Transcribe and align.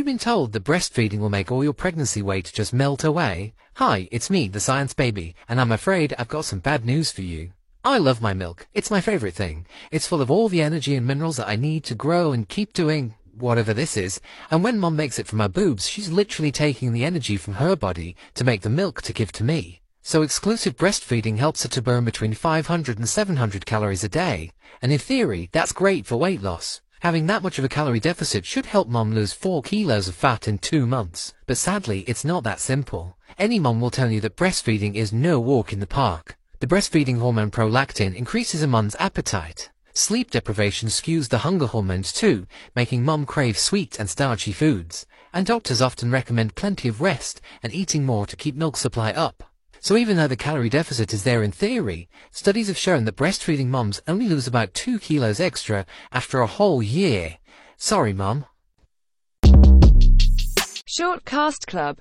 You've 0.00 0.06
been 0.06 0.16
told 0.16 0.52
that 0.52 0.64
breastfeeding 0.64 1.18
will 1.18 1.28
make 1.28 1.52
all 1.52 1.62
your 1.62 1.74
pregnancy 1.74 2.22
weight 2.22 2.50
just 2.54 2.72
melt 2.72 3.04
away? 3.04 3.52
Hi, 3.74 4.08
it's 4.10 4.30
me, 4.30 4.48
the 4.48 4.58
science 4.58 4.94
baby, 4.94 5.34
and 5.46 5.60
I'm 5.60 5.72
afraid 5.72 6.14
I've 6.16 6.26
got 6.26 6.46
some 6.46 6.60
bad 6.60 6.86
news 6.86 7.12
for 7.12 7.20
you. 7.20 7.50
I 7.84 7.98
love 7.98 8.22
my 8.22 8.32
milk. 8.32 8.66
It's 8.72 8.90
my 8.90 9.02
favorite 9.02 9.34
thing. 9.34 9.66
It's 9.90 10.06
full 10.06 10.22
of 10.22 10.30
all 10.30 10.48
the 10.48 10.62
energy 10.62 10.94
and 10.94 11.06
minerals 11.06 11.36
that 11.36 11.50
I 11.50 11.56
need 11.56 11.84
to 11.84 11.94
grow 11.94 12.32
and 12.32 12.48
keep 12.48 12.72
doing 12.72 13.14
whatever 13.34 13.74
this 13.74 13.98
is. 13.98 14.22
And 14.50 14.64
when 14.64 14.78
mom 14.78 14.96
makes 14.96 15.18
it 15.18 15.26
from 15.26 15.40
her 15.40 15.50
boobs, 15.50 15.86
she's 15.86 16.10
literally 16.10 16.50
taking 16.50 16.94
the 16.94 17.04
energy 17.04 17.36
from 17.36 17.56
her 17.56 17.76
body 17.76 18.16
to 18.36 18.42
make 18.44 18.62
the 18.62 18.70
milk 18.70 19.02
to 19.02 19.12
give 19.12 19.32
to 19.32 19.44
me. 19.44 19.82
So 20.00 20.22
exclusive 20.22 20.78
breastfeeding 20.78 21.36
helps 21.36 21.64
her 21.64 21.68
to 21.68 21.82
burn 21.82 22.06
between 22.06 22.32
500 22.32 22.96
and 22.96 23.06
700 23.06 23.66
calories 23.66 24.02
a 24.02 24.08
day. 24.08 24.52
And 24.80 24.92
in 24.92 24.98
theory, 24.98 25.50
that's 25.52 25.72
great 25.72 26.06
for 26.06 26.16
weight 26.16 26.40
loss. 26.40 26.80
Having 27.00 27.28
that 27.28 27.42
much 27.42 27.58
of 27.58 27.64
a 27.64 27.68
calorie 27.68 27.98
deficit 27.98 28.44
should 28.44 28.66
help 28.66 28.86
mom 28.86 29.14
lose 29.14 29.32
4 29.32 29.62
kilos 29.62 30.06
of 30.06 30.14
fat 30.14 30.46
in 30.46 30.58
2 30.58 30.86
months. 30.86 31.32
But 31.46 31.56
sadly, 31.56 32.00
it's 32.06 32.26
not 32.26 32.44
that 32.44 32.60
simple. 32.60 33.16
Any 33.38 33.58
mom 33.58 33.80
will 33.80 33.90
tell 33.90 34.10
you 34.10 34.20
that 34.20 34.36
breastfeeding 34.36 34.96
is 34.96 35.10
no 35.10 35.40
walk 35.40 35.72
in 35.72 35.80
the 35.80 35.86
park. 35.86 36.36
The 36.58 36.66
breastfeeding 36.66 37.18
hormone 37.18 37.50
prolactin 37.50 38.14
increases 38.14 38.62
a 38.62 38.66
mom's 38.66 38.96
appetite. 38.98 39.70
Sleep 39.94 40.30
deprivation 40.30 40.90
skews 40.90 41.30
the 41.30 41.38
hunger 41.38 41.66
hormones 41.66 42.12
too, 42.12 42.46
making 42.76 43.02
mom 43.02 43.24
crave 43.24 43.58
sweet 43.58 43.98
and 43.98 44.10
starchy 44.10 44.52
foods. 44.52 45.06
And 45.32 45.46
doctors 45.46 45.80
often 45.80 46.10
recommend 46.10 46.54
plenty 46.54 46.86
of 46.86 47.00
rest 47.00 47.40
and 47.62 47.72
eating 47.72 48.04
more 48.04 48.26
to 48.26 48.36
keep 48.36 48.54
milk 48.54 48.76
supply 48.76 49.12
up. 49.12 49.49
So 49.82 49.96
even 49.96 50.18
though 50.18 50.28
the 50.28 50.36
calorie 50.36 50.68
deficit 50.68 51.14
is 51.14 51.24
there 51.24 51.42
in 51.42 51.52
theory, 51.52 52.10
studies 52.30 52.68
have 52.68 52.76
shown 52.76 53.06
that 53.06 53.16
breastfeeding 53.16 53.68
moms 53.68 54.02
only 54.06 54.28
lose 54.28 54.46
about 54.46 54.74
2 54.74 54.98
kilos 54.98 55.40
extra 55.40 55.86
after 56.12 56.40
a 56.40 56.46
whole 56.46 56.82
year. 56.82 57.38
Sorry, 57.78 58.12
mum. 58.12 58.44
Short 60.84 61.24
Cast 61.24 61.66
Club 61.66 61.96